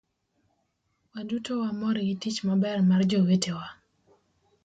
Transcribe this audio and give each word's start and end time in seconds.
waduto 1.13 1.51
wamor 1.61 1.95
gi 2.07 2.15
tich 2.21 2.39
maber 2.47 2.77
mar 2.89 3.01
jowetewa 3.09 3.67